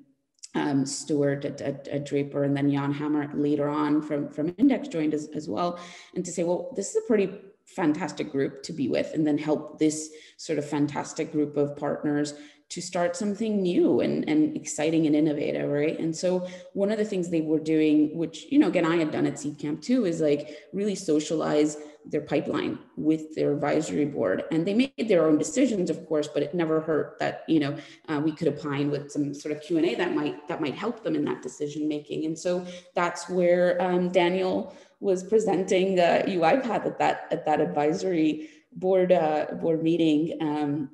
[0.54, 4.88] um, Stewart at, at, at, Draper, and then Jan Hammer later on from, from Index
[4.88, 5.78] joined as, as well.
[6.14, 7.30] And to say, well, this is a pretty
[7.66, 12.34] fantastic group to be with, and then help this sort of fantastic group of partners
[12.70, 15.98] to start something new and, and exciting and innovative, right?
[15.98, 19.10] And so one of the things they were doing, which, you know, again, I had
[19.10, 24.44] done at Seedcamp too, is like really socialize their pipeline with their advisory board.
[24.50, 27.76] And they made their own decisions of course but it never hurt that you know
[28.08, 31.14] uh, we could opine with some sort of q&a that might that might help them
[31.14, 32.24] in that decision making.
[32.26, 38.50] And so that's where um, daniel was presenting the uipath at that at that advisory
[38.72, 40.90] board uh, board meeting um,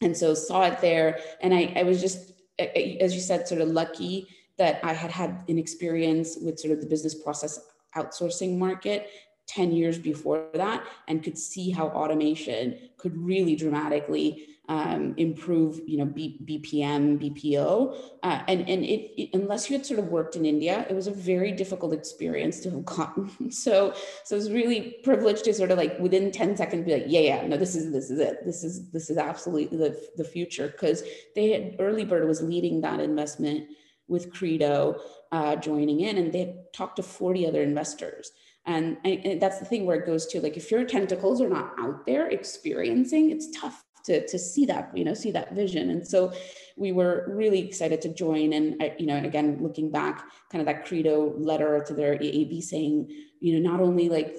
[0.00, 1.18] and so saw it there.
[1.40, 5.42] And I, I was just as you said sort of lucky that i had had
[5.48, 7.58] an experience with sort of the business process
[7.96, 9.10] outsourcing market
[9.46, 15.98] 10 years before that and could see how automation could really dramatically um, improve, you
[15.98, 17.96] know, B, BPM, BPO.
[18.22, 21.06] Uh, and and it, it, unless you had sort of worked in India, it was
[21.06, 23.50] a very difficult experience to have gotten.
[23.50, 27.04] so, so it was really privileged to sort of like within 10 seconds be like,
[27.06, 28.44] yeah, yeah, no, this is, this is it.
[28.46, 30.68] This is, this is absolutely the, the future.
[30.68, 31.02] Cause
[31.34, 33.68] they had, Earlybird was leading that investment
[34.08, 38.32] with Credo uh, joining in and they talked to 40 other investors.
[38.66, 41.74] And, and that's the thing where it goes to like if your tentacles are not
[41.78, 45.90] out there experiencing, it's tough to, to see that, you know, see that vision.
[45.90, 46.32] And so
[46.76, 48.52] we were really excited to join.
[48.52, 52.62] And, you know, and again, looking back, kind of that credo letter to their AAB
[52.62, 54.34] saying, you know, not only like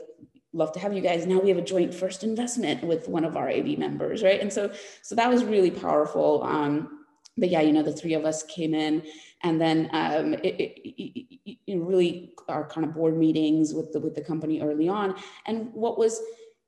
[0.55, 3.35] love to have you guys now we have a joint first investment with one of
[3.35, 7.03] our ab members right and so so that was really powerful um
[7.37, 9.03] but yeah you know the three of us came in
[9.45, 14.15] and then um, it, it, it, really our kind of board meetings with the with
[14.15, 15.15] the company early on.
[15.45, 16.19] And what was,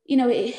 [0.05, 0.55] you know, it,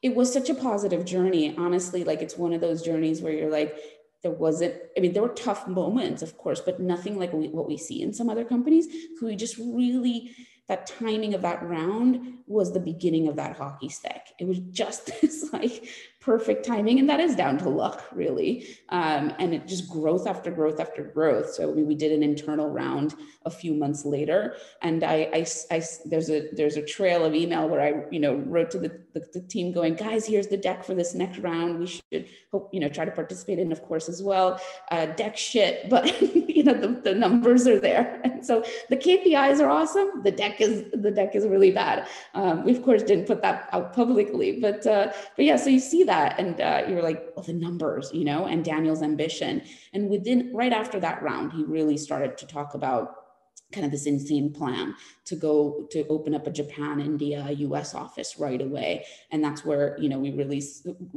[0.00, 1.56] it was such a positive journey.
[1.58, 3.76] Honestly, like it's one of those journeys where you're like,
[4.22, 4.76] there wasn't.
[4.96, 8.00] I mean, there were tough moments, of course, but nothing like we, what we see
[8.00, 8.86] in some other companies
[9.18, 10.36] who we just really
[10.68, 14.22] that timing of that round was the beginning of that hockey stick.
[14.38, 15.88] It was just this like
[16.26, 18.66] perfect timing and that is down to luck really.
[18.88, 21.54] Um, and it just growth after growth after growth.
[21.54, 23.14] So we, we did an internal round
[23.44, 27.68] a few months later and I, I, I there's a there's a trail of email
[27.68, 30.84] where i you know wrote to the, the, the, team going guys here's the deck
[30.84, 31.78] for this next round.
[31.78, 34.60] We should hope you know try to participate in of course as well.
[34.90, 38.20] Uh, deck shit but you know the, the numbers are there.
[38.24, 40.22] And so the kpis are awesome.
[40.22, 42.06] The deck is the deck is really bad.
[42.34, 45.80] Um, we of course didn't put that out publicly but uh, but yeah so you
[45.80, 49.62] see that and uh, you're like well the numbers you know and daniel's ambition.
[49.94, 53.25] And within right after that round he really started to talk about
[53.72, 54.94] kind of this insane plan
[55.24, 59.04] to go to open up a Japan, India, US office right away.
[59.32, 60.62] And that's where, you know, we really,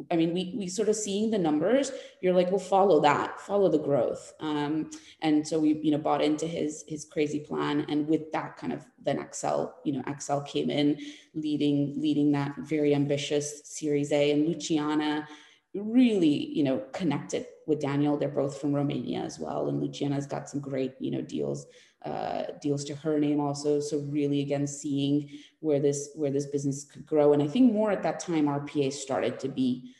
[0.09, 1.91] I mean, we, we sort of seeing the numbers,
[2.21, 4.33] you're like, well, follow that, follow the growth.
[4.39, 4.89] Um,
[5.21, 7.85] and so we, you know, bought into his, his crazy plan.
[7.87, 10.97] And with that kind of then Accel, you know, Accel came in
[11.35, 15.27] leading, leading that very ambitious series A and Luciana
[15.75, 18.17] really, you know, connected with Daniel.
[18.17, 19.69] They're both from Romania as well.
[19.69, 21.67] And Luciana's got some great, you know, deals
[22.03, 23.79] uh, deals to her name also.
[23.79, 25.29] So really, again, seeing
[25.59, 28.93] where this where this business could grow, and I think more at that time, RPA
[28.93, 29.93] started to be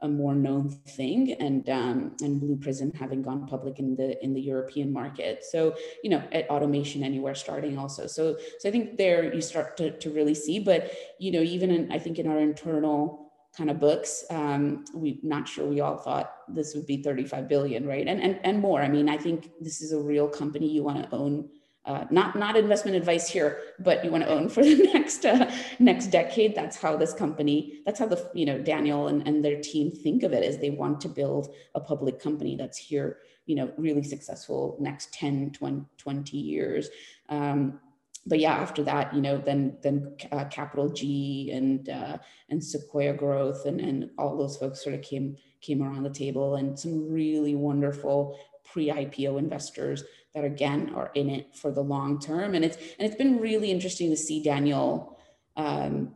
[0.00, 4.34] a more known thing, and um, and Blue Prism having gone public in the in
[4.34, 5.44] the European market.
[5.44, 8.06] So you know, at Automation Anywhere starting also.
[8.06, 11.70] So so I think there you start to to really see, but you know, even
[11.70, 13.23] in I think in our internal
[13.56, 14.24] kind of books.
[14.30, 18.06] Um, we not sure we all thought this would be 35 billion, right?
[18.06, 18.82] And and and more.
[18.82, 21.48] I mean, I think this is a real company you want to own.
[21.86, 25.50] Uh, not not investment advice here, but you want to own for the next uh,
[25.78, 26.54] next decade.
[26.54, 27.80] That's how this company.
[27.84, 30.42] That's how the you know Daniel and, and their team think of it.
[30.42, 35.12] Is they want to build a public company that's here, you know, really successful next
[35.12, 36.88] 10, 20, 20 years.
[37.28, 37.80] Um,
[38.26, 42.18] but yeah, after that, you know, then then uh, CapitalG and uh,
[42.48, 46.56] and Sequoia Growth and and all those folks sort of came came around the table,
[46.56, 50.04] and some really wonderful pre-IPO investors
[50.34, 53.70] that again are in it for the long term, and it's and it's been really
[53.70, 55.18] interesting to see Daniel
[55.56, 56.14] um,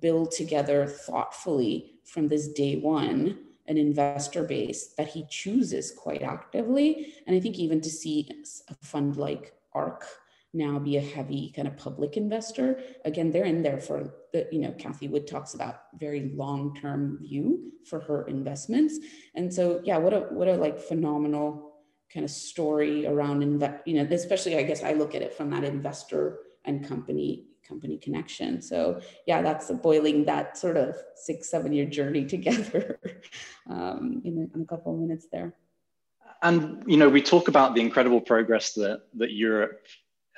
[0.00, 7.14] build together thoughtfully from this day one an investor base that he chooses quite actively,
[7.26, 8.28] and I think even to see
[8.68, 10.06] a fund like ARK
[10.52, 12.80] now be a heavy kind of public investor.
[13.04, 17.72] Again, they're in there for the, you know, Cathie Wood talks about very long-term view
[17.88, 18.98] for her investments.
[19.34, 21.74] And so, yeah, what a, what a like phenomenal
[22.12, 25.50] kind of story around, inve- you know, especially I guess I look at it from
[25.50, 28.60] that investor and company company connection.
[28.60, 32.98] So yeah, that's boiling that sort of six, seven year journey together
[33.68, 35.54] um, in, a, in a couple of minutes there
[36.42, 39.86] and you know we talk about the incredible progress that that Europe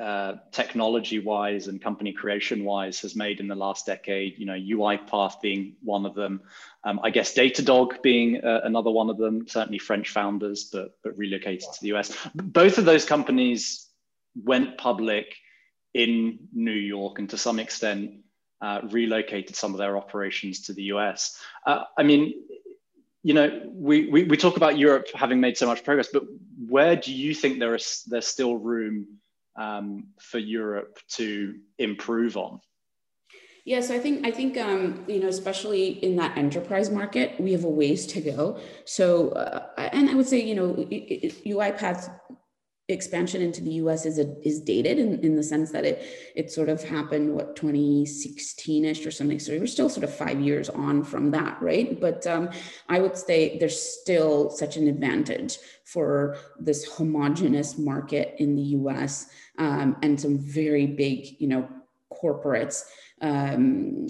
[0.00, 4.54] uh, technology wise and company creation wise has made in the last decade you know
[4.54, 6.40] uipath being one of them.
[6.82, 11.16] Um, i guess datadog being uh, another one of them certainly french founders but but
[11.16, 13.86] relocated to the us both of those companies
[14.34, 15.36] went public
[15.92, 18.12] in new york and to some extent
[18.62, 22.32] uh, relocated some of their operations to the us uh, i mean
[23.22, 26.24] you know we, we we talk about europe having made so much progress but
[26.66, 29.06] where do you think there is there's still room
[29.56, 32.60] um, for Europe to improve on?
[33.64, 37.62] Yes, I think I think um, you know, especially in that enterprise market, we have
[37.62, 38.58] a ways to go.
[38.84, 40.74] So, uh, and I would say, you know,
[41.46, 42.10] UiPath's
[42.92, 46.02] expansion into the US is a, is dated in, in the sense that it
[46.34, 49.38] it sort of happened what 2016ish or something.
[49.38, 52.00] So we're still sort of five years on from that, right?
[52.00, 52.50] But um,
[52.88, 59.30] I would say there's still such an advantage for this homogenous market in the US
[59.58, 61.68] um, and some very big, you know,
[62.12, 62.84] corporates
[63.22, 64.08] um,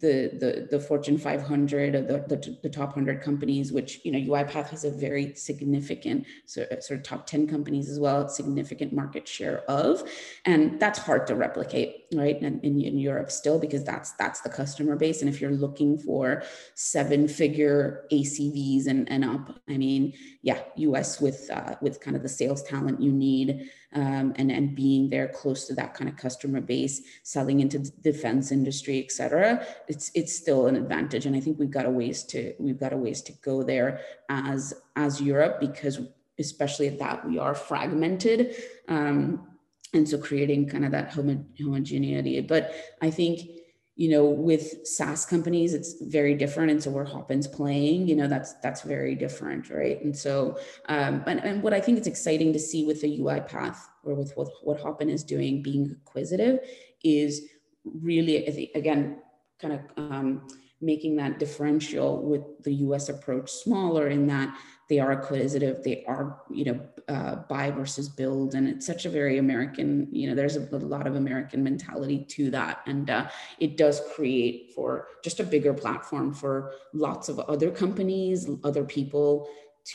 [0.00, 4.18] the, the, the Fortune 500 or the, the, the, top 100 companies, which, you know,
[4.18, 8.92] UiPath has a very significant sort of, sort of top 10 companies as well, significant
[8.92, 10.02] market share of.
[10.44, 12.36] And that's hard to replicate, right?
[12.42, 15.22] In, in, in Europe still, because that's, that's the customer base.
[15.22, 16.42] And if you're looking for
[16.74, 22.22] seven figure ACVs and, and up, I mean, yeah, US with, uh, with kind of
[22.22, 26.16] the sales talent you need um, and, and being there close to that kind of
[26.16, 31.26] customer base, selling into defense industry, et cetera, it's, it's still an advantage.
[31.26, 34.00] And I think we've got a ways to, we've got a ways to go there
[34.28, 36.00] as, as Europe, because
[36.38, 38.56] especially at that, we are fragmented.
[38.88, 39.48] Um,
[39.92, 42.40] and so creating kind of that homo- homogeneity.
[42.40, 43.48] But I think
[43.96, 48.26] you know with saas companies it's very different and so where hopin's playing you know
[48.26, 50.02] that's that's very different right?
[50.02, 53.78] And so um and, and what i think it's exciting to see with the UiPath
[54.02, 56.58] or with what, what hopin is doing being acquisitive
[57.04, 57.42] is
[57.84, 59.18] really again
[59.60, 60.46] kind of um
[60.80, 64.54] making that differential with the US approach smaller in that
[64.88, 68.54] they are acquisitive, they are, you know, uh, buy versus build.
[68.54, 72.24] And it's such a very American, you know, there's a, a lot of American mentality
[72.30, 72.80] to that.
[72.86, 73.28] And uh,
[73.58, 79.48] it does create for just a bigger platform for lots of other companies, other people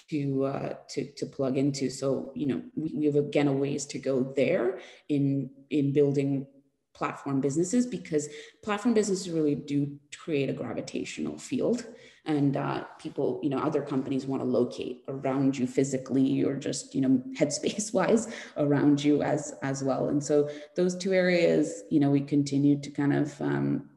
[0.10, 1.90] to uh, to to plug into.
[1.90, 4.80] So you know we, we have again a ways to go there
[5.10, 6.46] in in building
[6.94, 8.28] platform businesses because
[8.62, 11.86] platform businesses really do create a gravitational field
[12.30, 16.96] and uh, people you know other companies want to locate around you physically or just
[16.96, 18.24] you know headspace wise
[18.58, 22.90] around you as as well and so those two areas you know we continue to
[22.92, 23.90] kind of um,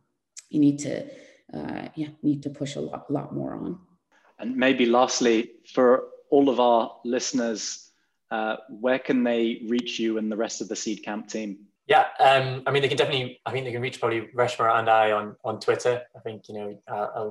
[0.51, 0.95] you need to
[1.57, 3.79] uh, yeah need to push a lot lot more on
[4.43, 7.91] and maybe lastly, for all of our listeners,
[8.33, 11.67] uh, where can they reach you and the rest of the Seedcamp team?
[11.87, 13.41] Yeah, um, I mean, they can definitely.
[13.45, 16.03] I think they can reach probably Reshma and I on on Twitter.
[16.17, 17.31] I think you know, uh,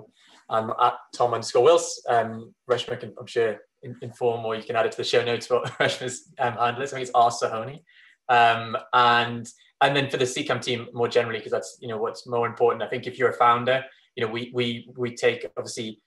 [0.49, 2.03] I'm at Tom underscore Wills.
[2.09, 5.23] Um, Reshma can, I'm sure, in, inform or you can add it to the show
[5.23, 6.91] notes what Reshma's um, handle is.
[6.91, 7.79] I think it's R Sohoni.
[8.27, 9.47] Um, and
[9.79, 12.83] and then for the Camp team more generally, because that's you know what's more important.
[12.83, 13.85] I think if you're a founder,
[14.15, 16.01] you know, we we we take obviously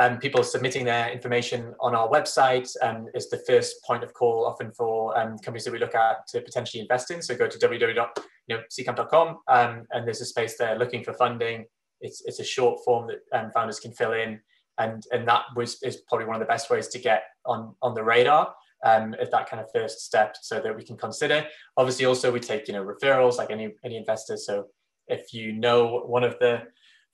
[0.00, 4.46] um, people submitting their information on our website um, is the first point of call
[4.46, 7.20] often for um, companies that we look at to potentially invest in.
[7.20, 11.66] So go to www.seedcamp.com um, and there's a space there looking for funding.
[12.00, 14.40] It's, it's a short form that um, founders can fill in.
[14.78, 17.92] And, and that was is probably one of the best ways to get on, on
[17.92, 21.46] the radar um, at that kind of first step so that we can consider.
[21.76, 24.38] Obviously, also we take you know referrals like any any investor.
[24.38, 24.68] So
[25.08, 26.62] if you know one of the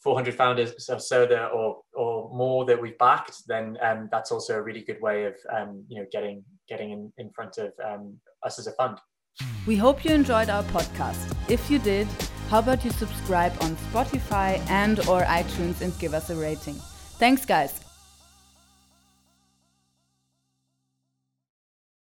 [0.03, 4.63] 400 founders of Soda or or more that we've backed, then um, that's also a
[4.63, 8.59] really good way of um, you know getting getting in, in front of um, us
[8.59, 8.99] as a fund.
[9.67, 11.35] We hope you enjoyed our podcast.
[11.51, 12.09] If you did,
[12.49, 16.75] how about you subscribe on Spotify and or iTunes and give us a rating.
[17.19, 17.86] Thanks guys.